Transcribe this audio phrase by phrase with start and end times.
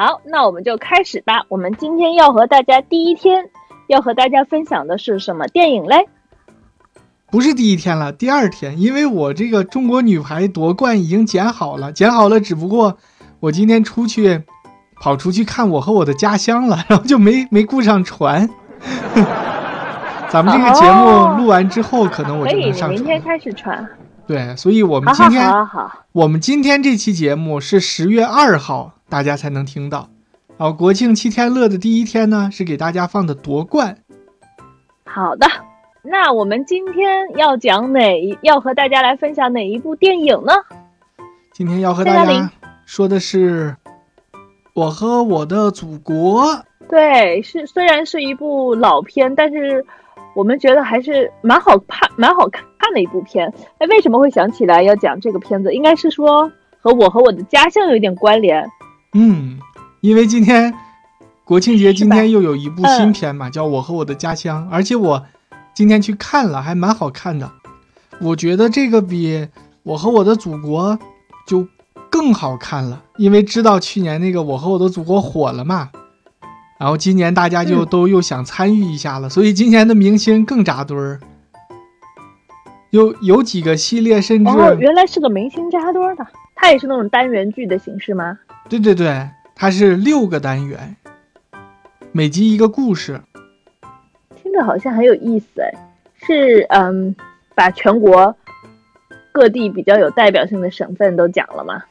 [0.00, 1.44] 好，那我们就开始吧。
[1.50, 3.50] 我们今天要和大家第一天
[3.86, 6.08] 要和大家分享的是什么电影嘞？
[7.30, 12.96] 不是第一天了，第二天，因为我这个中国女排夺冠已经剪好了，剪好了，只不过
[13.40, 14.42] 我今天出去
[15.02, 18.48] 跑出去看我和我的家乡了，然后就没 没顾上传。
[20.30, 22.92] 咱们这个节目录完之后，可能我就能上传。
[22.92, 23.86] 明天开始传。
[24.26, 30.08] 对，所以我们今天，好好好，我们今天这期节目是十月二号，大家才能听到。
[30.56, 33.98] 好，国庆七天乐的第一天呢，是给大家放的夺冠。
[35.04, 35.46] 好的，
[36.02, 40.52] 那我们今天要讲哪一，要和大家来分享哪一部电影呢？
[41.52, 42.50] 今天要和大家
[42.86, 43.70] 说的是
[44.74, 46.44] 《我和我的祖国》。
[46.88, 49.84] 对，是虽然是一部老片，但是。
[50.32, 52.62] 我们觉得还是蛮好看、蛮好看
[52.94, 53.52] 的一部片。
[53.78, 55.74] 哎，为什么会想起来要讲这个片子？
[55.74, 58.64] 应该是说和我和我的家乡有一点关联。
[59.12, 59.58] 嗯，
[60.00, 60.72] 因为今天
[61.44, 65.24] 国庆节，今天又有一部新片嘛，叫《我和我的家乡》，而且我
[65.74, 67.50] 今天去看了，还蛮好看的。
[68.20, 69.48] 我觉得这个比
[69.82, 70.98] 我和我的祖国
[71.46, 71.66] 就
[72.08, 75.90] 更好看了，因为知道去年那个我和我的祖国火了嘛。
[76.78, 81.20] 然后今年大家就都又想参与一下了，所以今年的明星更扎堆儿。
[82.90, 88.38] 有有几个系列甚至哦原来是个明星扎堆儿的，它也是那种单元剧的形式吗？
[88.68, 90.96] 对对对，它是六个单元，
[92.12, 93.20] 每集一个故事。
[94.36, 95.70] 听着好像很有意思哎，
[96.14, 97.14] 是嗯，
[97.54, 98.36] 把全国
[99.32, 101.82] 各地比较有代表性的省份都讲了吗？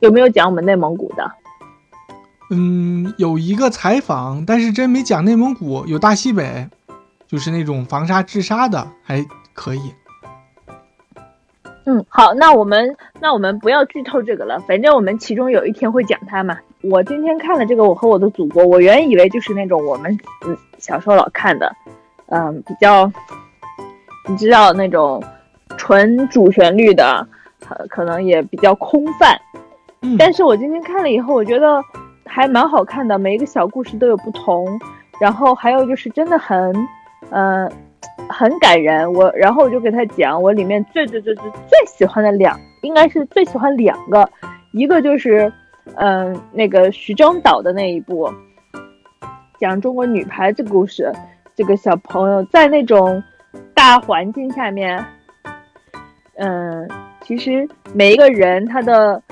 [0.00, 1.30] 有没有讲我们内蒙古的？
[2.50, 6.68] 嗯，有一个采访，但是真没讲内蒙古，有大西北，
[7.26, 9.24] 就是那种防沙治沙的，还
[9.54, 9.92] 可以。
[11.84, 16.58] 嗯，好，那我们那我们不要剧透这个了，反正我们其中有一天会讲它嘛。
[16.82, 21.72] 我今天看了这个《我和我的祖国》，我原以为就是那种我们嗯小时候老看的，
[22.26, 23.08] 嗯，比较
[24.28, 25.22] 你知道那种
[25.76, 27.24] 纯主旋律的，
[27.88, 29.40] 可能也比较空泛。
[30.00, 31.80] 嗯，但是我今天看了以后，我觉得。
[32.24, 34.66] 还蛮好看的，每一个小故事都有不同，
[35.20, 36.74] 然后还有就是真的很，
[37.30, 37.70] 嗯，
[38.26, 39.12] 很感人。
[39.12, 44.28] 我然后我就给他讲，我里面最最最最最喜欢的两，应该是最喜欢两个，
[44.72, 45.52] 一个就是，
[45.96, 48.30] 嗯，那个徐峥导的那一部，
[49.58, 51.12] 讲中国女排这故事，
[51.56, 53.22] 这个小朋友在那种
[53.74, 55.04] 大环境下面，
[56.36, 56.88] 嗯，
[57.22, 59.22] 其实每一个人他的。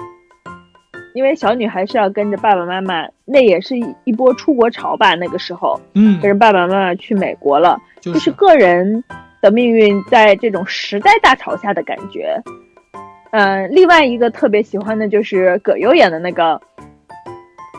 [1.13, 5.17] 因为小女孩是要跟着爸爸妈妈，那也是一一波出国潮吧。
[5.17, 9.03] 那个时候，嗯，跟着爸爸妈妈去美国了，就是个人
[9.43, 12.41] 的命运在这种时代大潮下的感觉。
[13.31, 16.61] 嗯，另外一个特别喜欢的就是葛优演的那个，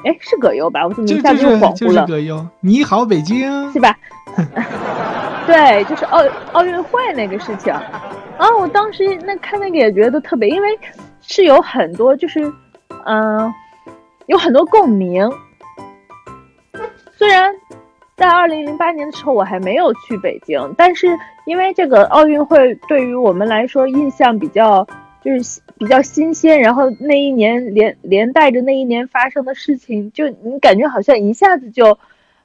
[0.06, 0.86] 哎，是葛优吧？
[0.86, 2.06] 我怎么一下子又恍惚了？
[2.08, 3.96] 葛优，你好，北京，是吧？
[5.48, 6.24] 对，就是奥
[6.54, 7.74] 奥运会那个事情。
[7.74, 10.80] 啊，我当时那看那个也觉得特别，因为
[11.22, 12.52] 是有很多就是。
[13.04, 13.52] 嗯，
[14.28, 15.28] 有很多共鸣。
[17.18, 17.52] 虽然
[18.16, 21.08] 在二零零八年的时候我还没有去北京，但是
[21.46, 24.86] 因为这个奥运会对于我们来说印象比较
[25.24, 31.98] 就是比较新鲜，然后那一年连连带着那一年发生的事情，就你感觉好像一下子就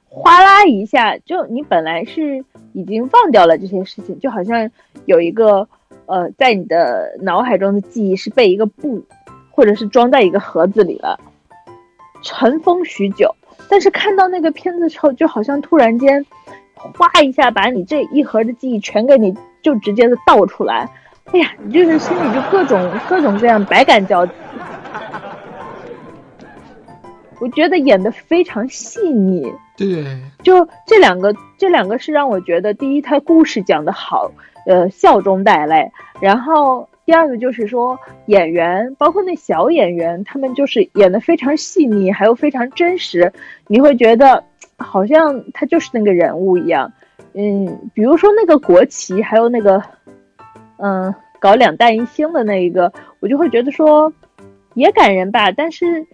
[0.07, 4.69] 哗啦一下，就你本来是已经忘掉了这些事情，就好像
[5.05, 5.67] 有一个
[6.05, 9.03] 呃在你的脑海中的记忆是被一个布。
[9.49, 11.19] 或者是装在一个盒子里了，
[12.21, 13.35] 尘封许久。
[13.67, 16.23] 但是看到那个片子之后，就好像突然间，
[16.75, 20.87] 哗一下把你这一盒的记忆全给你就直接的倒出来。
[21.33, 24.31] 哎呀，你就是心里就各种各种各样百感交集。
[27.39, 29.51] 我觉得演的非常细腻。
[29.77, 30.05] 对，
[30.41, 34.31] 就这两个，这两个是让我觉得，第一，他故事讲的好，
[34.65, 36.87] 呃，笑中带泪，然后。
[37.07, 43.31] 第二个就是说，演员包括那小演员，他们就是演的非常细腻，还有非常真实，
[43.67, 44.43] 你会觉得
[44.75, 46.91] 好像他就是那个人物一样。
[47.31, 49.81] 嗯，比如说那个国旗，还有那个，
[50.79, 54.11] 嗯，搞两弹一星的那一个，我就会觉得说
[54.73, 55.51] 也感人吧。
[55.51, 56.05] 但是，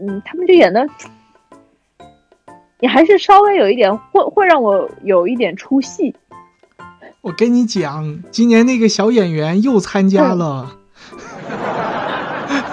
[0.00, 0.86] 嗯，他们就演的，
[2.80, 6.14] 你还是稍微有一点会会让我有一点出戏。
[7.20, 10.76] 我跟你讲，今年那个小演员又参加了，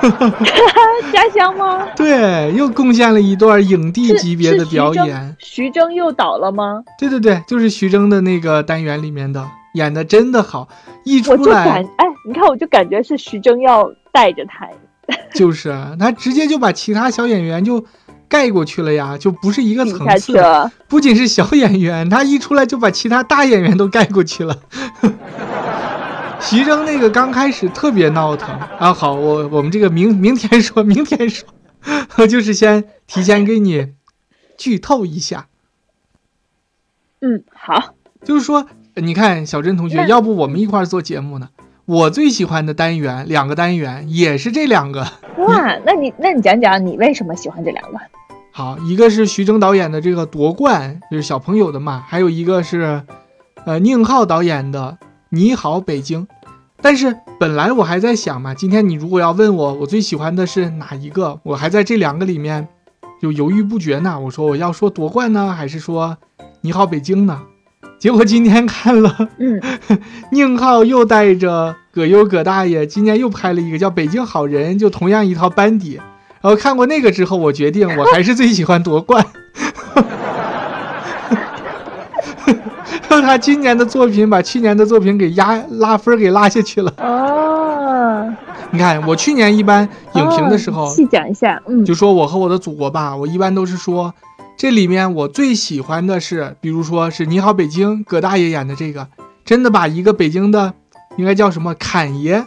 [1.11, 1.87] 家乡吗？
[1.95, 5.35] 对，又贡献了一段影帝级别的表演。
[5.39, 6.83] 徐峥又倒了吗？
[6.99, 10.67] 对对对，就是徐峥的那个单元里面的，演的真的好，
[11.03, 14.67] 一出来，哎，你看我就感觉是徐峥要带着他，
[15.35, 17.85] 就是啊他直接就把其他小演员就
[18.27, 20.33] 盖过去了呀，就不是一个层次。
[20.87, 24.57] 不仅是小演员，他一出来就把其他大演员都盖过去了。
[26.41, 31.47] 徐峥那个刚开始特别闹腾啊，好，我我们这个明明天说，明天说，
[32.27, 33.93] 就是先提前给你
[34.57, 35.47] 剧透一下，
[37.21, 41.49] 嗯，好，就是说，你看小珍同学，要不我们一块儿做节目呢？
[41.85, 45.01] 我最喜欢的单元两个单元也是这两个，
[45.37, 47.99] 哇，那你那你讲讲你为什么喜欢这两个？
[48.51, 53.03] 好，一个是徐峥导演的这个夺冠，就是小朋友的嘛，还有一个是，
[53.65, 54.97] 呃，宁浩导演的
[55.29, 56.25] 《你好，北京》。
[56.81, 62.67] 但是本来我还在想嘛，今天你如果要问我我最喜欢的是哪一个，我还在这两个里面
[63.21, 64.19] 就犹豫不决呢。
[64.19, 66.17] 我说我要说夺冠呢，还是说
[66.61, 67.41] 你好，北京呢？
[68.05, 69.59] 结果今天看了嗯，
[70.29, 75.95] 宁浩又带着葛优葛大爷，今年又拍了一个叫《北京好人》，就同样一套班底。
[76.39, 79.25] 然后看过那个之后，我决定 我还是最喜欢夺冠。
[83.09, 86.93] 让他今年的作品把去年的作品给压拉分给拉下去了。
[86.97, 88.31] 哦，
[88.69, 94.13] 你看，我去年一般影评的时候哦细讲一下，嗯，就说我和我的祖国吧，我一般都是说，
[94.57, 99.09] 这里面我最喜欢的是，比如说是你好北京，葛大爷演的这个，
[99.43, 100.73] 真的把一个北京的，
[101.17, 102.45] 应该叫什么侃爷，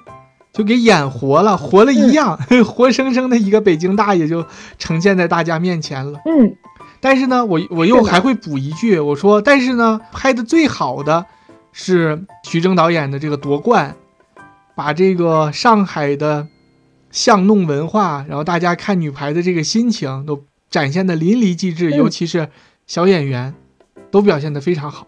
[0.53, 4.47] 就给演活了，活了一样， 活生生的一个北京大爷就
[4.79, 6.19] 呈现在大家面前了。
[6.25, 6.57] 嗯，
[6.99, 11.27] 但是呢，我我又还会补一句，我说，但是呢，拍的最好的
[11.73, 13.95] 是徐峥导演的这个夺冠，
[14.75, 16.49] 把这个上海的
[17.11, 22.49] 巷弄文化，然后大家看女排的这个心情都展现的淋漓尽致，嗯尤其是
[22.87, 23.55] 小演员
[24.11, 25.07] 都表现得非常好。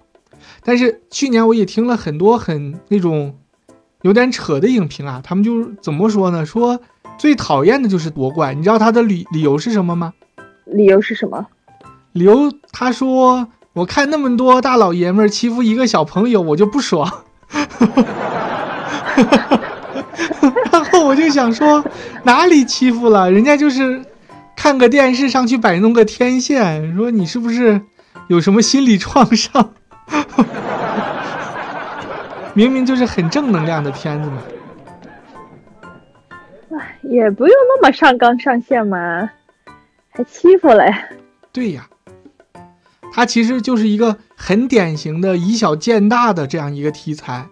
[0.62, 3.34] 但是去年我也听了很多很那种
[4.02, 6.44] 有点扯的影评啊，他们就是怎么说呢？
[6.44, 6.80] 说
[7.18, 10.14] 最讨厌的就是夺冠，你知道他的理理由是什么吗？
[10.66, 11.46] 理由是什么？
[12.12, 17.24] 理由他说：“我看那么多大老爷们儿欺负一个小朋友，我就不爽。
[20.72, 21.84] ”然后我就想说，
[22.24, 23.30] 哪里欺负了？
[23.30, 24.04] 人家就是
[24.62, 27.80] 看个电视上去摆弄个天线，说你是不是
[28.28, 29.72] 有什么心理创伤？
[32.52, 34.42] 明明就是很正能量的片子嘛。
[36.72, 39.30] 哎，也不用那么上纲上线嘛，
[40.10, 41.04] 还欺负了呀？
[41.50, 41.88] 对呀，
[43.14, 47.46] 它其实就是一个很典型的以小见大的这样一个题材。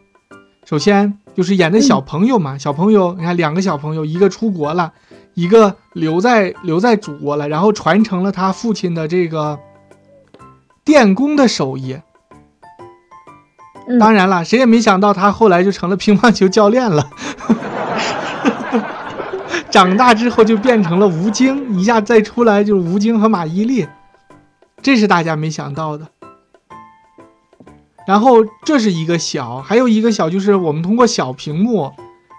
[0.67, 4.93] 首先就是演的小朋友嘛，小朋友，你看两个小朋友，一个出国了，
[5.39, 9.61] 一个留在留在祖国了，然后传承了他父亲的这个
[10.85, 12.01] 电工的手艺。
[13.87, 17.09] 嗯，当然了，谁也没想到他后来就成了乒乓球教练了。
[19.71, 23.87] 长大之后就变成了吴京，一下再出来就是吴京和马伊琍，
[24.83, 26.09] 这是大家没想到的。
[28.09, 31.93] 然后这是一个小，还有一个小就是我们通过小屏幕，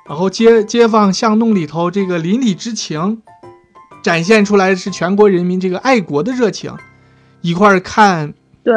[0.09, 3.21] 然后街街坊巷弄里头这个邻里之情，
[4.01, 6.73] 展现出来是全国人民这个爱国的热情，
[7.41, 8.33] 一块儿看
[8.63, 8.73] 对，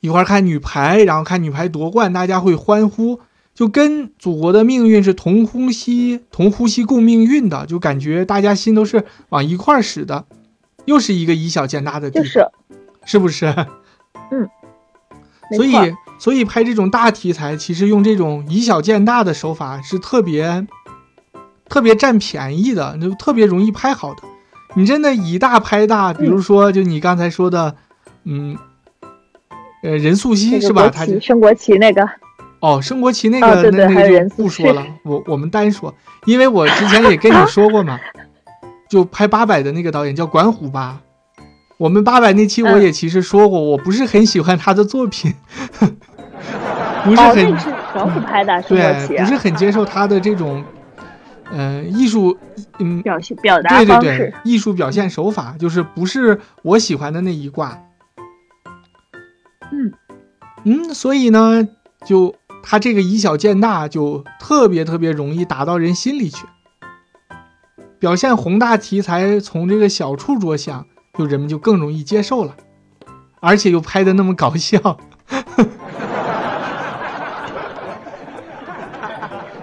[0.00, 3.18] 一块儿看女排，然后看女排夺冠，大家会欢呼，
[3.54, 10.26] 就跟祖国的命运是同呼吸、同呼吸共命运的，就感觉大家心都是往一块儿使的，
[10.84, 12.46] 又是一个以小见大的地方，就是，
[13.06, 13.46] 是不是？
[15.56, 20.66] 所以，所以拍这种大题材，其实用这种以小见大的手法是特别、
[21.68, 24.22] 特别占便宜的，就特别容易拍好的。
[24.74, 27.74] 你真的以大拍大，比如说，就你刚才说的，
[28.24, 28.56] 嗯，
[29.82, 30.88] 呃，任素汐是吧？
[30.90, 32.06] 他就，升国旗那个，
[32.60, 35.94] 哦，升国旗那个、那那个就不说了，我我们单说，
[36.26, 37.98] 因为我之前也跟你说过嘛，
[38.90, 41.00] 就拍八佰的那个导演叫管虎吧。
[41.78, 42.82] 我们八百那期我嗯。
[42.82, 45.32] 也其实说过，我不是很喜欢他的作品，
[47.04, 50.62] 不是哦，很、对，不是很接受他的这种，
[51.50, 52.36] 呃，艺术，
[52.78, 57.80] 嗯，表现表达对对对方式，，艺术表现手法就是不是我喜欢的那一挂。
[59.72, 59.92] 嗯。
[60.64, 61.66] 嗯，所以呢，
[62.04, 66.44] 就他这个以小见大，就特别特别容易打到人心里去。
[68.00, 70.86] 表现宏大题材，从这个小处着想，
[71.18, 72.54] 就人们就更容易接受了，
[73.40, 74.78] 而且又拍的那么搞笑。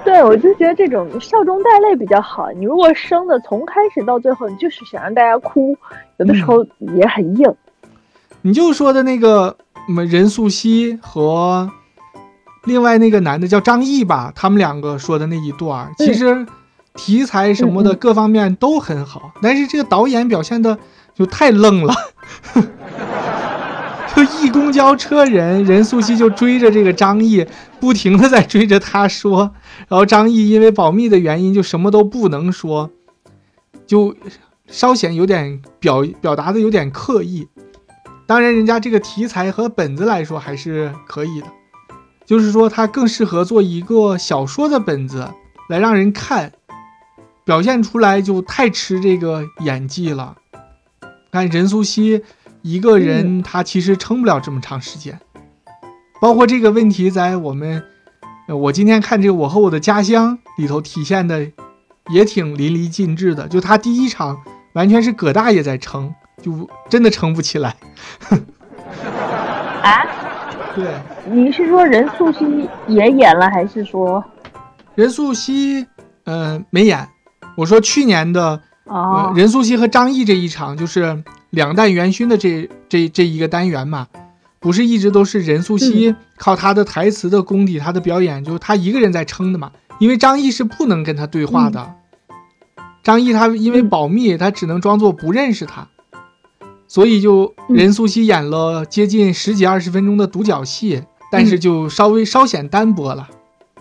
[0.04, 2.52] 对，我就觉得这种笑中带泪比较好。
[2.52, 5.76] 你如果生的从开始到最后，你就是想让大家哭，
[6.18, 7.56] 有的时候也很硬。
[8.42, 9.56] 你就说的那个
[9.88, 11.72] 什么任素汐和
[12.66, 16.46] 另外那个男的叫张译吧，他们两个说的那一段儿，其实
[16.94, 20.78] 题材什么的各方面都很好，但是这个导演表现的
[21.16, 21.94] 就太愣了，
[24.14, 27.48] 就一公交车人任素汐就追着这个张译，
[27.80, 29.54] 不停的在追着他说，
[29.88, 32.92] 然后张译因为保密的原因就什么都不能说，
[33.88, 34.14] 就
[34.68, 37.48] 稍显有点表表达的有点刻意。
[38.28, 41.48] 当然，人家这个题材和本子来说还是可以的，
[42.26, 45.30] 就是说它更适合做一个小说的本子
[45.70, 46.52] 来让人看。
[47.46, 50.36] 表现出来就太吃这个演技了。
[51.36, 52.22] 看任素汐
[52.62, 55.20] 一个人，她其实撑不了这么长时间。
[56.22, 57.84] 包括这个问题，在我们
[58.48, 61.46] 我今天看这个《我和我的家乡》里头体现的
[62.10, 63.50] 也挺淋漓尽致的。
[63.50, 64.40] 就他第一场
[64.72, 67.76] 完全是葛大爷在撑，就真的撑不起来。
[69.82, 70.08] 啊？
[70.74, 70.88] 对，
[71.30, 74.24] 你是说任素汐也演了，还是说
[74.96, 75.86] 任素汐
[76.24, 77.10] 嗯没演？
[77.58, 84.08] 我说去年的哦，任素汐和张译这一场就是两弹元勋的这这这一个单元嘛，
[84.60, 89.72] 不是一直都是任素汐靠她的台词的功底，她的表演，就是她一个人在撑的嘛。
[89.98, 91.96] 因为张译是不能跟她对话的，
[93.02, 95.88] 张译他因为保密，他只能装作不认识他，
[96.88, 103.30] 所以就任素汐演了接近十几二十分钟的独角戏，但是就稍微稍显单薄了。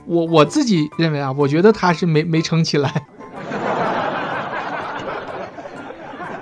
[0.07, 3.07] 我我自己认为啊，我觉得他是没没撑起来。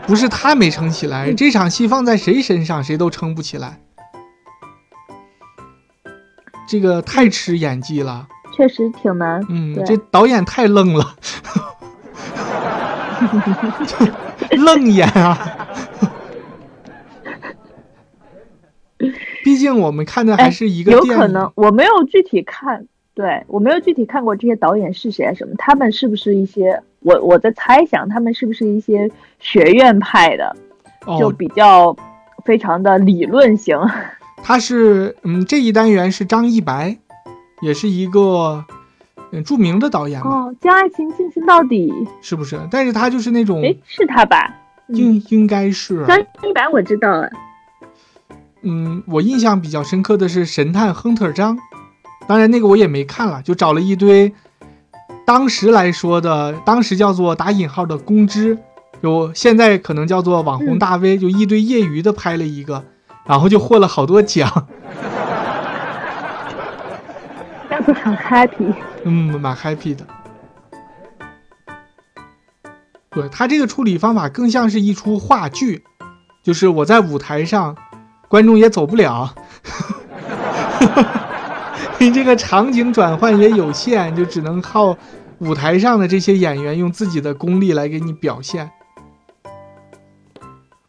[0.07, 3.81] 不是他没撑起来，这场戏放在谁身上，谁都撑不起来。
[6.69, 9.45] 这个太吃演技了，确实挺难。
[9.49, 11.17] 嗯，这导演太愣了，
[14.57, 15.39] 愣演啊！
[19.45, 26.83] 毕竟我们看的还是一个有可能，我没有具体看，对我没有具体看过这些导演是谁什么，他们是不是一些？
[27.01, 30.57] 我我在猜想，他们是不是一些学院派的，
[31.19, 31.95] 就比较
[32.45, 33.77] 非常的理论型。
[34.43, 36.97] 他是，嗯，这一单元是张一白，
[37.61, 38.65] 也是一个
[39.33, 42.59] 嗯著名的导演哦，将爱情进行到底，是不是？
[42.71, 44.55] 但是他就是那种，哎，是他吧？
[44.89, 47.29] 应应该是张一白，我知道了。
[48.63, 51.57] 嗯，我印象比较深刻的是《神探亨特张》，
[52.33, 54.33] 当然那个我也没看了，就找了一堆。
[55.27, 58.57] 当时来说的，当时叫做打引号的公知，
[59.03, 62.87] 有现在可能叫做网红大 V，就一堆业余的拍了一个，
[63.27, 64.49] 然后就获了好多奖，
[67.69, 68.73] 那不很 happy？
[69.05, 70.07] 嗯，蛮 happy 的。
[73.11, 75.85] 对他这个处理方法更像是一出话剧，
[76.43, 77.77] 就是我在舞台上，
[78.27, 79.35] 观众也走不了。
[82.03, 84.97] 你这个场景转换也有限，就只能靠
[85.39, 88.69] 舞台上的这些演员用自己的功力来给你表现。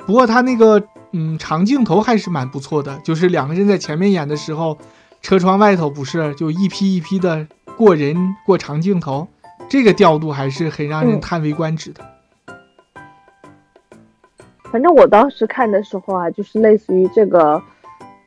[0.07, 4.75] 不过他那个嗯长镜头还是蛮不错的，就是两个人在前面演的时候，
[5.21, 7.45] 车窗外头不是就一批一批的
[7.77, 9.27] 过人过长镜头，
[9.69, 12.03] 这个调度还是很让人叹为观止的。
[14.71, 17.61] 反正我当时看的时候啊，就是类似于这个。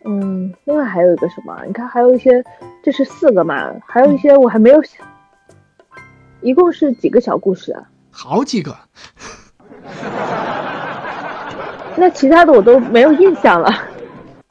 [0.09, 1.61] 嗯，另外还有一个什么？
[1.66, 2.31] 你看，还有一些，
[2.87, 3.73] 这是四个嘛？
[3.85, 5.05] 还有一些我还没有想，
[6.40, 7.83] 一共是几个小故事啊？
[8.12, 8.76] 好几个。
[11.99, 13.69] 那其他的我都没有印象了。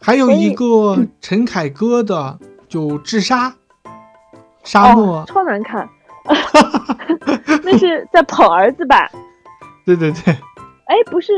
[0.01, 2.37] 还有一个陈凯歌的，
[2.67, 3.55] 就自杀，
[4.65, 5.87] 沙漠，超难看。
[7.63, 9.09] 那是在捧儿子吧？
[9.85, 10.33] 对对对。
[10.87, 11.31] 哎，不是，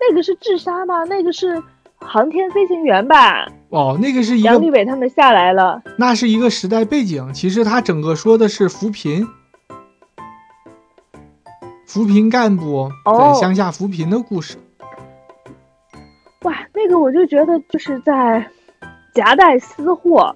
[0.00, 1.04] 那个是自杀吗？
[1.04, 1.62] 那个是。
[2.04, 3.46] 航天飞行员吧？
[3.70, 5.82] 哦，那个是一杨利伟他们下来了。
[5.96, 9.26] 那是一个时代背景，其实他整个说的是扶贫，
[11.86, 14.58] 扶贫干部在乡下扶贫的故事。
[16.42, 18.46] 哇，那个我就觉得就是在
[19.14, 20.34] 夹带私货，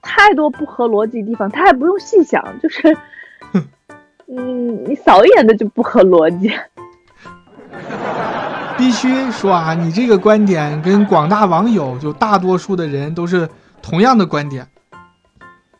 [0.00, 2.96] 太多不合逻辑的地方，他还不用细想，就是，
[4.28, 6.50] 嗯，你扫一眼的就不合逻辑。
[8.84, 13.48] 必须说啊，你这个观点跟广大网友就大多数的人都是
[13.80, 14.68] 同样的观点，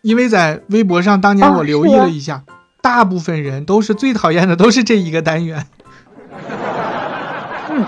[0.00, 2.44] 因为在微博上当年我留意了一下，
[2.80, 5.66] 大部分人都是最讨厌的都是这一个单元。
[7.68, 7.84] 嗯，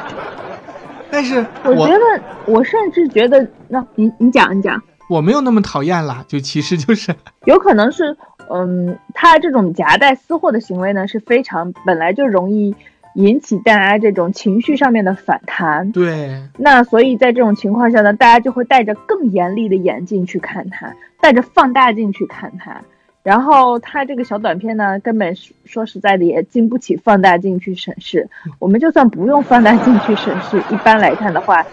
[1.10, 7.14] 但是我觉得，我甚至觉得，那你你讲一讲，我没有那么讨厌啦，就其实就是
[7.46, 8.14] 有可能是，
[8.50, 12.76] 嗯，他这种夹带私货的行为呢是非常本来就容易。
[13.16, 22.82] 引起大家这种情绪上面的反弹，对，那所以在这种情况下呢，大家就会带着更严厉的眼镜去看它，带着放大镜去看它，
[23.22, 28.28] 然后他这个小短片呢，根本说实在的也经不起放大镜去审视。
[28.58, 31.64] 我们就算不用放大镜去审视，一般来看的话，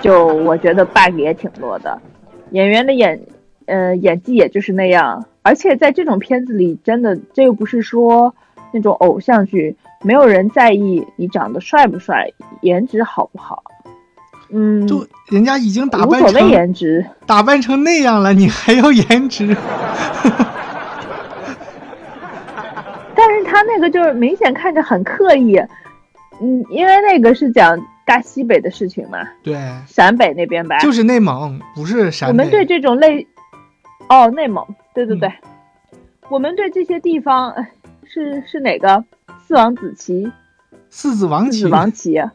[0.00, 2.00] 就我觉得 bug 也挺多的。
[2.52, 3.20] 演员的演，
[3.66, 5.26] 呃，演技也就是那样。
[5.42, 8.34] 而且在这种片子里，真的这又不是说
[8.72, 12.30] 那种偶像剧，没有人在意你长得帅不帅，
[12.62, 13.62] 颜值好不好。
[14.52, 19.56] 嗯，就人家已经打扮成颜值，打扮成那样了，你还要颜值？
[23.14, 25.56] 但是他那个就是明显看着很刻意，
[26.40, 32.32] 嗯，因为那个是讲大西北的事情嘛，对，陕北那边吧，就是内蒙，不是陕北。
[32.32, 33.26] 我们对这种类，
[34.08, 35.30] 哦，内蒙，对对对，
[36.28, 37.54] 我们对这些地方，
[38.12, 39.04] 是是哪个？
[39.46, 40.32] 四王子旗，
[40.88, 42.20] 四子王旗，四子王旗。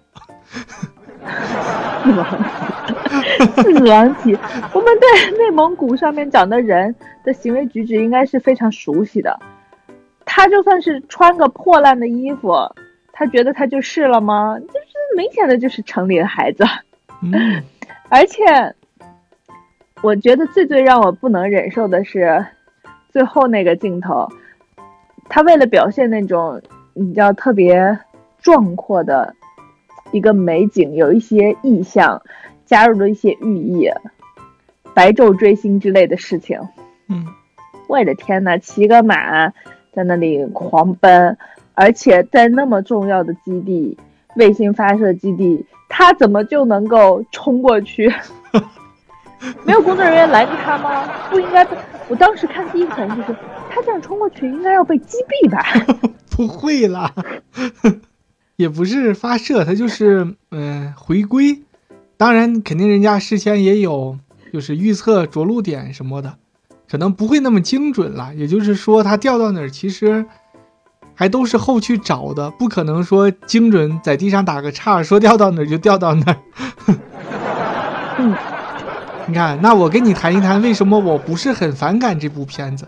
[2.05, 4.37] 四王旗，四王旗，
[4.73, 9.37] 我们对内蒙古上面讲的人的行为举止应该是非常熟悉的。
[10.23, 12.53] 他就算是穿个破烂的衣服，
[13.11, 14.57] 他觉得他就是了吗？
[14.59, 16.63] 就是明显的就是城里的孩子。
[17.21, 17.63] 嗯，
[18.09, 18.43] 而且
[20.01, 22.45] 我觉得最最让我不能忍受的是
[23.09, 24.29] 最后那个镜头，
[25.29, 26.61] 他为了表现那种
[26.93, 27.97] 比较特别
[28.41, 29.35] 壮阔的。
[30.11, 32.21] 一个美景有一些意象，
[32.65, 33.89] 加入了一些寓意，
[34.93, 36.57] 白昼追星之类的事情。
[37.09, 37.25] 嗯，
[37.89, 39.49] 我的天呐，骑个马
[39.91, 41.35] 在那里狂奔，
[41.73, 43.97] 而且在那么重要的基地，
[44.35, 48.13] 卫星发射基地，他怎么就能够冲过去？
[49.65, 51.09] 没有工作人员拦着他吗？
[51.29, 51.67] 不应该。
[52.07, 53.35] 我当时看第一反应就是，
[53.69, 55.63] 他这样冲过去应该要被击毙吧？
[56.29, 57.13] 不会啦。
[58.57, 61.63] 也不是发射，它就是嗯回归。
[62.15, 64.17] 当然，肯定人家事先也有，
[64.53, 66.37] 就是预测着陆点什么的，
[66.89, 68.33] 可能不会那么精准了。
[68.33, 70.25] 也就是说，它掉到哪儿，其实
[71.13, 76.37] 还都是后去找的，不可能说精准在地上打个叉，说掉到哪儿就掉到哪儿。
[79.27, 82.87] 嗯，你看，那我跟你谈一谈，为什么我不是很反感这部片子，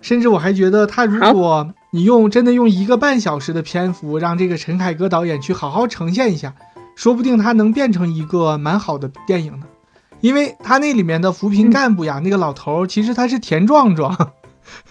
[0.00, 1.68] 甚至我还觉得他如果。
[1.90, 6.52] 你用真的用一个半小时的篇幅，让这个陈凯歌导演去好好呈现一下，
[6.94, 9.64] 说不定他能变成一个蛮好的电影呢。
[10.20, 14.14] 因为他那里面的扶贫干部呀，那个老头其实他是田壮壮，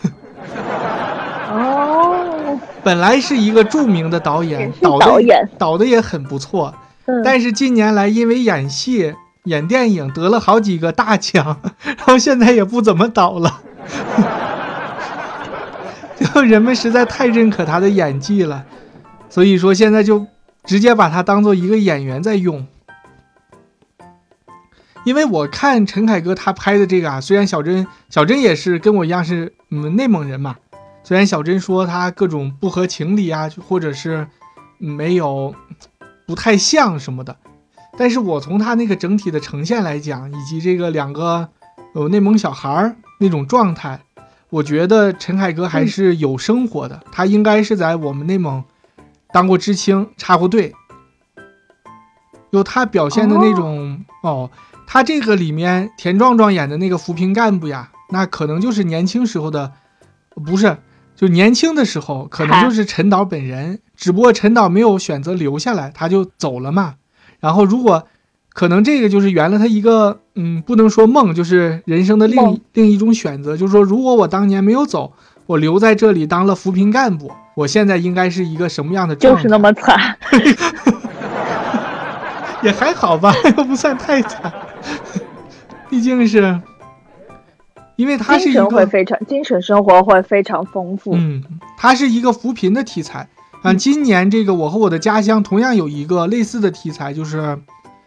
[1.54, 5.48] 哦，本来是一个著名的导演，导导演。
[5.60, 6.74] 导的也很不错，
[7.24, 9.13] 但是近年来因为演戏、
[9.47, 13.62] 演电影得了好几个大奖，然后现在也不怎么导了。
[16.33, 18.65] 就人们实在太认可他的演技了，
[19.29, 20.25] 所以说现在就
[20.63, 22.67] 直接把他当做一个演员在用。
[25.05, 30.57] 因为我看陈凯歌他拍的这个啊，虽然小珍小珍也是跟我一样是嗯内蒙人嘛，
[31.03, 34.27] 虽然小珍说他各种不合情理啊，或者是
[34.77, 35.55] 没有
[36.25, 37.38] 不太像什么的，
[37.97, 41.49] 但是我从他那个整体的呈现来讲，以及这个两个
[41.93, 43.99] 呃内蒙小孩儿那种状态。
[44.49, 48.63] 我觉得陈凯歌还是有生活的，他应该是在我们内蒙
[49.33, 50.73] 当过知青，插过队。
[52.51, 54.49] 有他表现的那种哦，
[54.86, 59.73] 他这个里面田壮壮演的那个扶贫干部呀，那可能就是年轻时候的，
[60.45, 60.77] 不是，
[61.13, 66.95] 就年轻的时候可能就是陈导本人，只不过陈导没有选择留下来，他就走了嘛。
[67.39, 68.08] 然后如果。
[68.54, 73.56] 可能这个就是圆了他一个，嗯，不能说梦，就是人生的另另一种选择。
[73.56, 75.13] 就是说，如果我当年没有走，
[75.45, 79.43] 我留在这里当了扶贫干部，我现在应该是一个什么样的状态？
[79.43, 80.17] 就是那么惨，
[82.63, 84.52] 也还好吧， 又不算太惨。
[85.88, 86.60] 毕竟是，
[87.95, 91.13] 因为他是一个会非常精神生活会非常丰富。
[91.13, 91.43] 嗯，
[91.78, 93.30] 他是一个扶贫的题材
[93.63, 93.74] 啊。
[93.74, 97.60] 今年这个《我和我的家乡》同样有一个类似的题材，就是。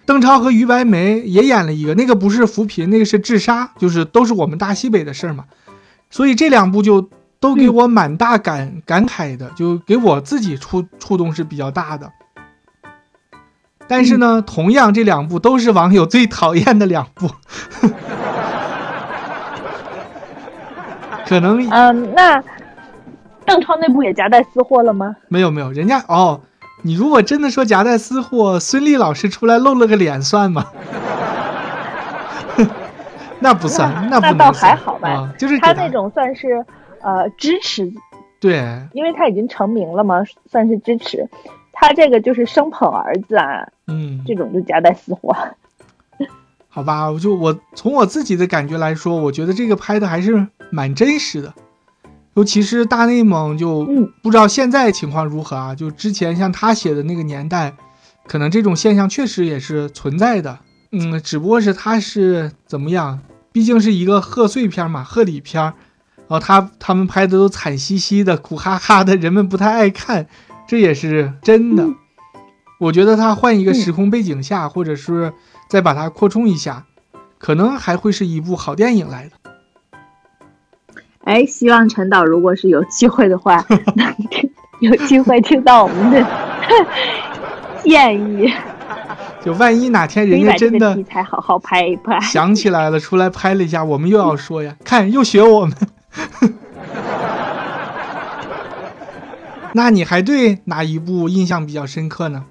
[0.07, 5.45] 邓超和于白眉也演了一个，那个不是扶贫，那个是治沙，就是都是我们大西北的事儿嘛。
[6.11, 7.09] 所以这两部就
[7.39, 12.11] 都给我蛮大感感慨的，就给我自己触触动是比较大的。
[13.87, 17.31] 但是呢，同样这两部都是网友最讨厌的两部。
[21.29, 22.43] 可能嗯，那
[23.51, 25.17] 邓超那部也夹带私货了吗？
[25.29, 26.41] 没有没有，人家哦。
[26.83, 30.65] 你如果真的说夹带私货，孙俪老师出来露了个脸算吗？
[33.41, 35.31] 那不算，那那倒还好吧。
[35.37, 36.65] 就是他那种算是
[37.03, 37.93] 呃支持，
[38.39, 41.29] 对，因为他已经成名了嘛，算是支持。
[41.73, 45.37] 他这个就是生捧儿子啊，嗯，这种就夹带私货。
[46.69, 51.53] 好吧，我就我从我自己的感觉来说，我觉得这个拍的还是蛮真实的，
[52.35, 55.75] 尤其是大内蒙，就嗯不知道现在情况如何啊？
[55.75, 57.75] 就之前像他写的那个年代，
[58.27, 60.59] 可能这种现象确实也是存在的。
[60.93, 63.21] 嗯，只不过是他是怎么样？
[63.53, 65.75] 毕竟是一个贺岁片嘛，贺礼片儿，
[66.17, 70.27] 然后他他们拍的都惨兮兮的、苦哈哈的，人们不太爱看，
[70.69, 71.85] 这也是真的。
[71.85, 71.97] 嗯
[72.79, 75.35] 我觉得他换一个嗯时空背景下，或者是
[75.69, 76.87] 再把它扩充一下，
[77.37, 79.50] 可能还会是一部好电影来的。
[81.25, 86.27] 哎，希望陈导如果是有机会的话，能听有机会听到我们的
[87.85, 88.51] 建议，
[89.43, 92.19] 就万一哪天人家真的个题材好好拍一拍。
[92.21, 95.75] 想起来了，出来拍了一下，我们又要说呀， 看又学我们。
[99.73, 102.45] 那你还对哪一部印象比较深刻呢？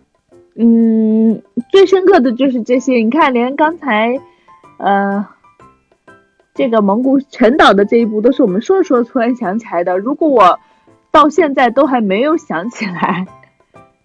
[0.55, 2.93] 嗯，最深刻的就是这些。
[2.95, 4.19] 你看，连刚才，
[4.77, 5.25] 呃，
[6.59, 9.97] 这个蒙古陈导的这一部，都是我们说着说着突然想起来的。
[9.97, 10.59] 如果我
[11.09, 13.25] 到现在都还没有想起来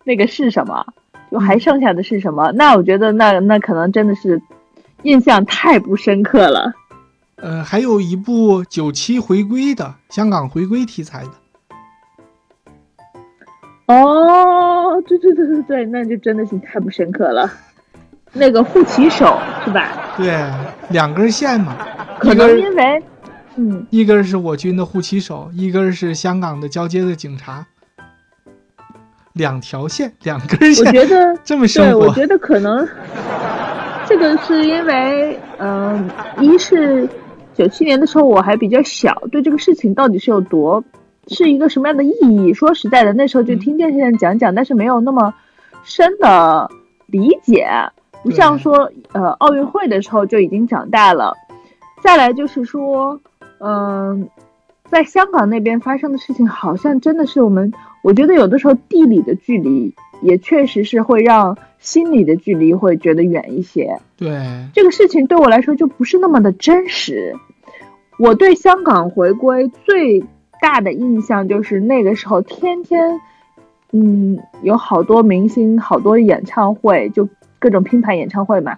[0.05, 0.87] 那个是什么，
[1.33, 4.41] 就还剩下的是什么，那我觉得那那可能真的是
[5.03, 6.73] 印象太不深刻了。
[7.35, 11.31] 呃，还有一部九七回归的香港回归题材的，
[13.93, 17.51] 哦，对对对对对，那就真的是太不深刻了。
[18.33, 20.15] 那个护旗手是吧？
[20.17, 20.33] 对，
[20.91, 21.77] 两根线嘛，
[22.25, 23.03] 可能因为，
[23.57, 27.65] 嗯，一根是我军的护旗手，一根是香港的交接的警察，
[29.35, 32.89] 两条线，两根线我，觉得这么生对，我，觉得可能
[34.07, 36.11] 这个是因为，嗯、
[36.41, 37.09] 一是
[37.55, 40.83] 九七年的时候我还比较小，对这个事情到底是有多
[41.29, 42.53] 是一个什么样的意义？
[42.55, 45.35] 说实在的，那时候就嗯听电视上讲讲，但是没有那么
[45.85, 46.69] 深的
[47.07, 47.69] 理解，
[48.23, 51.35] 不像说呃奥运会的时候就已经长大了。
[52.05, 53.19] 再来就是说，
[53.61, 54.29] 嗯、
[54.91, 63.99] 在香港那边发生的事情，好像真的是我们，我觉得有的时候地理的距离也确实是会让心理的距离会觉得远一些。
[64.19, 64.39] 对，
[64.75, 67.35] 这个事情对我来说就不是那么的真实。
[68.19, 70.23] 我对香港回归最
[70.61, 73.19] 大的印象就是那个时候天天，
[73.93, 78.77] 嗯，有好多明星，好多演唱会，就各种拼盘演唱会嘛，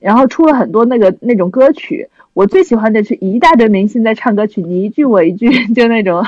[0.00, 2.08] 然后出了很多那个那种歌曲。
[2.34, 6.24] 我最喜欢的是一大堆明星在唱歌曲，你一句我一句， 就那种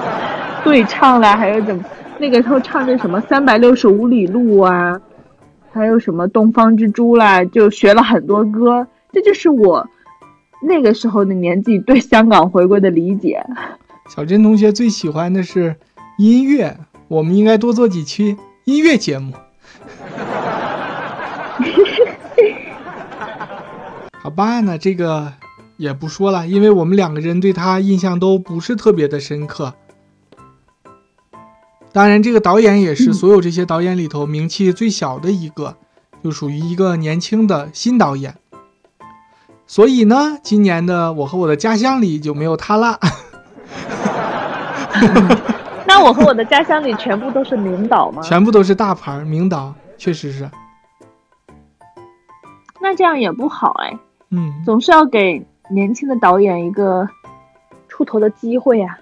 [0.64, 1.84] 对唱啦，还有怎么
[2.18, 5.00] 那个时候唱的什么三百六十五里路啊，
[5.72, 8.86] 还有什么东方之珠啦，就学了很多歌。
[9.12, 9.88] 这就是我
[10.60, 13.44] 那个时候的年纪对香港回归的理解。
[14.08, 15.76] 小珍同学最喜欢的是
[16.18, 19.32] 音乐，我们应该多做几期音乐节目。
[24.24, 25.34] 好吧，那这个
[25.76, 29.74] 也不说了，因为我们两个人对他印象都不是特别的深刻。
[31.92, 35.76] 当然，这个导演也是嗯所有这些导演里头名气最小的一个，
[36.22, 38.36] 就属于一个年轻的新导演。
[39.66, 42.98] 所以呢，今年的《我和我的家乡》里就没有他啦。
[45.86, 48.22] 那我和我的家乡里全部都是名导吗？
[48.22, 50.50] 全部都是大牌儿名导，确实是，
[52.80, 53.98] 那这样也不好哎，
[54.30, 57.08] 嗯，总是要给年轻的导演一个
[57.88, 58.98] 出头的机会呀、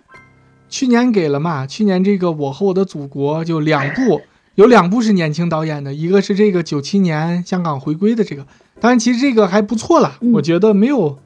[0.68, 4.20] 去年给了嘛，去年这个《我和我的祖国》就两部，
[4.56, 8.46] 有两部是年轻导演的，一个是这个九七年香港回归的这个，
[8.80, 10.32] 当然其实这个还不错啦，嗯。
[10.32, 11.18] 我觉得没有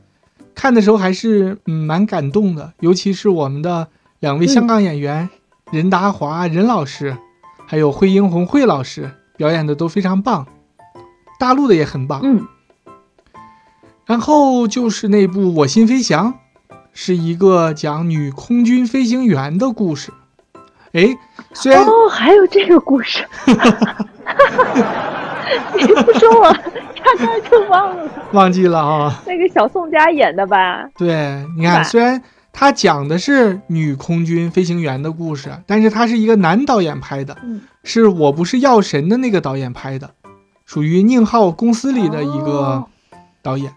[0.54, 3.88] 看的时候还是嗯蛮感动的，尤其是我们的
[4.20, 4.48] 两位嗯。
[4.48, 5.28] 香港演员、
[5.72, 7.16] 任达华任老师，
[7.66, 10.46] 还有惠英红惠老师表演的都非常棒，
[11.38, 12.46] 大陆的也很棒，嗯，
[14.06, 16.32] 然后就是那部《我心飞翔》，
[16.92, 20.12] 是一个讲女空军飞行员的故事。
[20.92, 21.08] 哎，
[21.52, 23.26] 虽然、哦，还有这个故事，
[25.76, 28.08] 你不说我差点就忘了。
[28.32, 30.88] 忘记了啊，那个小宋佳演的吧？
[30.96, 40.12] 对，你看，虽然他讲的是女空军飞行员的故事，但是他是一个男导演拍的，嗯，是我不是药神的那个导演拍的，
[40.64, 42.86] 属于宁浩公司里的一个哦
[43.42, 43.72] 导演。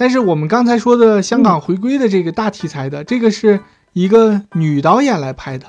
[0.00, 3.60] 但是我们刚才说的香港回归的这个大题材的，这个是
[3.92, 5.66] 一个女导演来拍的，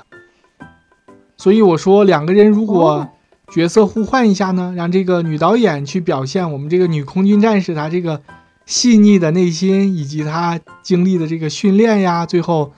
[1.36, 3.08] 所以我说两个人如果哦。
[3.52, 8.22] 角色互换一下呢，让这个女导演去表现我们这个女空军战士她这个
[8.64, 12.72] 细腻的内心，以及她经历的这个训练呀，最后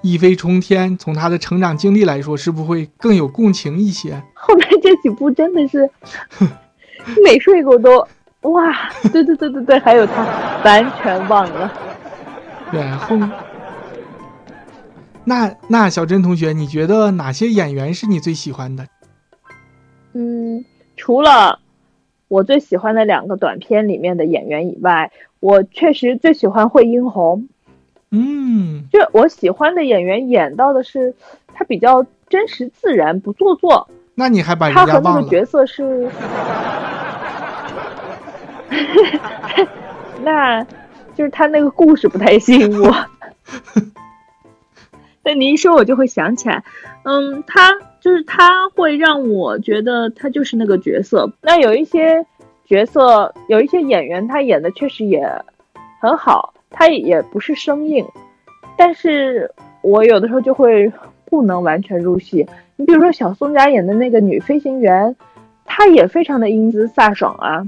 [0.00, 4.22] 一飞冲天，从她的成长经历来说，是不是会更有共情一些？
[4.32, 5.90] 后面这几部真的是
[7.22, 8.08] 每说一个我都
[8.44, 10.24] 哇，对对对对对，还有他
[10.64, 11.72] 完全忘了。
[12.72, 13.30] 然，后面
[15.24, 18.86] 那那小珍同学，你觉得哪些演员是你最喜欢的？
[20.12, 20.64] 嗯，
[20.96, 21.58] 除了
[22.28, 27.48] 我最喜欢的两个短片里面的演员以外，我确实最喜欢惠英红。
[28.10, 31.14] 嗯，就我喜欢的演员演到的是
[31.52, 33.88] 他比较真实自然，不做作。
[34.14, 35.22] 那你还把人他和那家忘了？
[35.22, 36.08] 个角色是，
[40.22, 40.64] 那
[41.14, 42.94] 就是他那个故事不太吸引我。
[45.22, 46.62] 但你一说，我就会想起来，
[47.04, 51.32] 嗯，他就是他会让我觉得他就是那个角色。
[51.40, 52.26] 那有一些
[52.66, 55.26] 角色，有一些演员，他演的确实也
[56.00, 58.04] 很好，他也不是生硬，
[58.76, 60.92] 但是我有的时候就会
[61.24, 62.46] 不能完全入戏。
[62.76, 65.16] 你比如说小宋佳演的那个女飞行员，
[65.64, 67.66] 她也非常的英姿飒爽啊，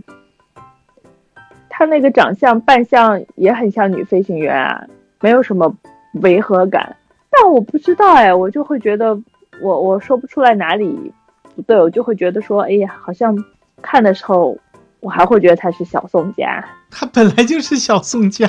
[1.78, 4.82] 她那个长相扮相也很像女飞行员啊，
[5.20, 5.76] 没有什么
[6.22, 6.96] 违和感。
[7.28, 9.14] 但我不知道哎，我就会觉得
[9.60, 11.12] 我我说不出来哪里
[11.54, 13.36] 不对，我就会觉得说，哎呀，好像
[13.82, 14.56] 看的时候
[15.00, 16.64] 我还会觉得他是小宋佳。
[16.90, 18.48] 他本来就是小宋佳。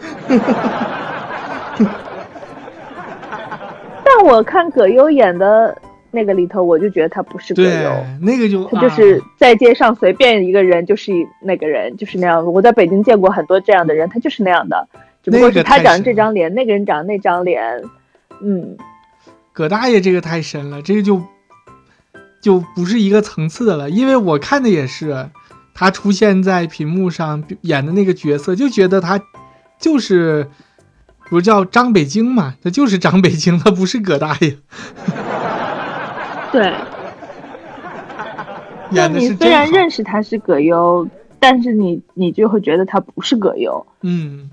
[4.04, 5.76] 但我看葛优演的
[6.14, 7.90] 那个里头，我就觉得他不是葛对优。，
[8.22, 12.44] 那个就他就是啊在街上随便一个人就是那个人，就是那样。
[12.52, 14.88] 我在北京见过很多这样的人，他就是那样的，
[15.22, 17.82] 只不过是他长这张脸，那个人长那张脸。
[18.40, 18.76] 嗯，
[19.52, 21.22] 葛大爷这个太深了，这个就
[22.40, 23.90] 就不是一个层次的了。
[23.90, 25.30] 因为我看的也是
[25.72, 29.20] 他出现在屏幕上演的那个角色，就觉得他
[29.78, 30.48] 就是
[31.30, 34.56] 不是叫张北京嘛，他就是张北京，他不是葛大爷，
[36.54, 36.72] 对。
[38.92, 39.68] 演的你虽然。
[39.70, 41.08] 认识他是葛优，
[41.40, 43.84] 但是你你就会觉得他不是葛优。
[44.02, 44.50] 嗯，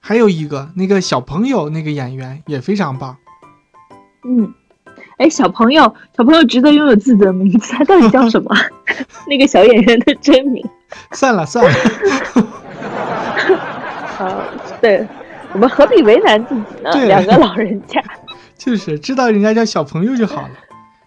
[0.00, 3.16] 还有一个那个小朋友那个演员也非常棒。
[4.24, 4.52] 嗯，
[5.18, 8.50] 哎，小朋友，小朋友值得拥有自己的名字，他到底叫什么？
[9.28, 10.64] 那个小演员的真名？
[11.12, 11.70] 算了算了，
[14.18, 14.42] 呃，
[14.80, 15.06] 对，
[15.52, 16.90] 我们何必为难自己呢？
[17.06, 18.02] 两个老人家。
[18.64, 20.50] 就是知道人家叫小朋友就好了。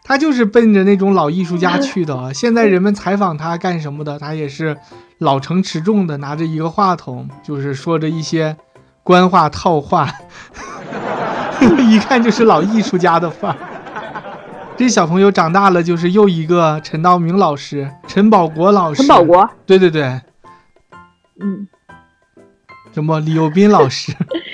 [0.04, 2.32] 他就是奔着那种老艺术家去的啊。
[2.36, 4.78] 现在人们采访他干什么的，他也是
[5.20, 8.58] 老成持重的，拿着一个话筒，就是说着一些
[9.04, 10.14] 官话套话，
[11.90, 13.58] 一看就是老艺术家的范儿。
[14.78, 20.04] 这小朋友长大了，就是又一个陈道明老师、陈宝国老师、陈宝，国，对对对，
[21.40, 21.66] 嗯，
[22.94, 24.14] 什么李幼斌老师，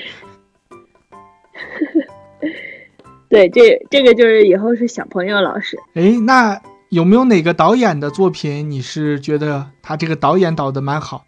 [3.31, 5.77] 对，这这个就是以后是小朋友老师。
[5.93, 11.23] 哎，那有没有哪个导演的作品你是觉得他这个导演导的蛮好？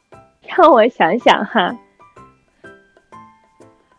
[0.56, 1.76] 让我想想哈，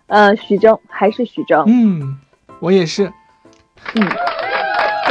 [0.07, 2.17] 呃，徐峥还是徐峥，嗯，
[2.59, 3.05] 我也是。
[3.93, 4.01] 嗯，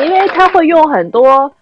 [0.05, 1.55] 因为他会用很多，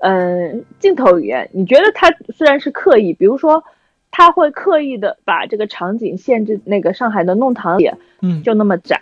[0.00, 1.48] 嗯、镜头语言。
[1.54, 3.64] 你觉得他虽然是刻意，比如说
[4.10, 9.00] 他会刻意的把这个场景限制那个上海的弄堂里嗯，就那么窄，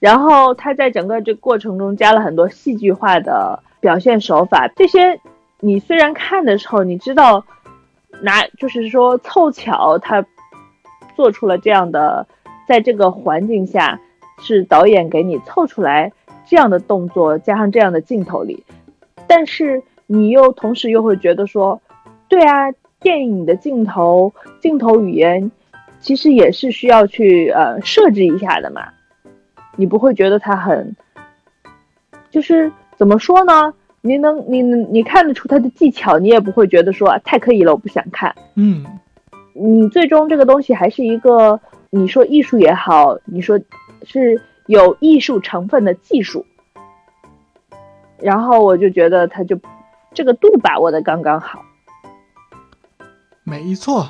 [0.00, 4.66] 然后他在整个这过程中加了很多戏剧化的表现手法。
[4.74, 5.20] 这些
[5.60, 7.44] 你虽然看的时候你知道
[8.22, 10.24] 拿就是说凑巧他
[11.14, 12.26] 做出了这样的，
[12.66, 14.00] 在这个环境下
[14.40, 16.12] 是导演给你凑出来
[16.46, 18.64] 这样的动作，加上这样的镜头里，
[19.26, 21.80] 但是你又同时又会觉得说，
[22.26, 25.50] 对啊，电影的镜头镜头语言
[26.00, 28.88] 其实也是需要去呃设置一下的嘛，
[29.76, 30.94] 你不会觉得他很，
[32.30, 33.72] 就是怎么说呢？
[34.02, 38.34] 你能你你看得出他的技巧，你也不会觉得说、啊、太刻意了，我不想看。
[38.54, 38.84] 嗯，
[39.52, 43.60] 你最终这个东西还是一个，你说艺术也好，你说
[44.04, 46.46] 是有艺术成分的技术，
[48.18, 49.60] 然后我就觉得他就
[50.14, 51.60] 这个度把握的刚刚好。
[53.44, 54.08] 没错。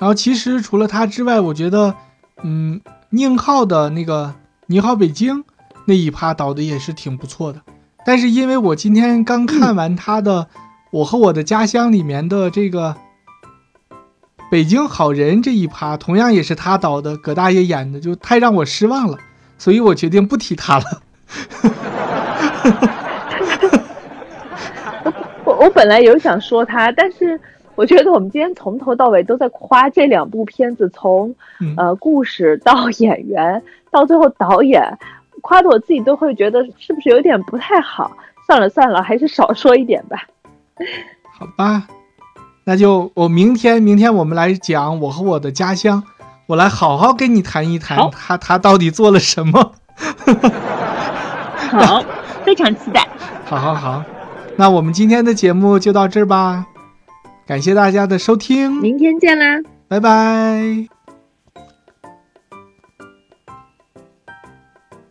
[0.00, 1.94] 然后其实除了他之外，我觉得，
[2.42, 4.24] 嗯，宁浩的那个
[4.66, 5.44] 《你好，北京》
[5.84, 7.60] 那一趴导的也是挺不错的。
[8.06, 10.44] 但是因为我今天刚看完他的
[10.90, 12.96] 《我和我的家乡》里面的这个
[14.50, 19.18] “北京好人”这一趴，同样也是他导的，葛大爷演的，就太让我失望了，
[19.58, 20.84] 所以我决定不提他了。
[25.44, 27.38] 我我本来有想说他，但是
[27.80, 31.34] 我觉得我们今天从头到尾都在夸这两部片子，从
[31.78, 34.82] 呃故事到演员 到最后导演
[35.40, 38.12] 夸的我自己都会觉得是不是有点不太好。
[38.46, 40.26] 算了算了，还是少说一点吧。
[41.38, 41.86] 好吧，
[42.64, 46.02] 那就我明天明天我们来讲我和我的家乡，
[46.48, 49.72] 我来好好跟你谈一谈他他到底做了什么。
[51.70, 52.04] 好，
[52.44, 53.08] 非常期待。
[53.48, 54.04] 好好好，
[54.56, 56.66] 那我们今天的节目就到这儿吧。
[57.50, 58.70] 感谢大家的收听。
[58.70, 59.60] 明天见啦。
[59.88, 60.99] 拜拜。